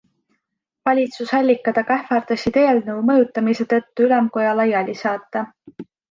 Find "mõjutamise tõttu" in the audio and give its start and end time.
3.09-4.07